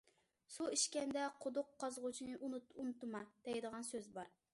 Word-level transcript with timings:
سۇ 0.53 0.65
ئىچكەندە 0.77 1.27
قۇدۇق 1.45 1.69
قازغۇچىنى 1.83 2.39
ئۇنتۇما، 2.55 3.21
دەيدىغان 3.49 3.87
سۆز 3.91 4.09
بار. 4.17 4.33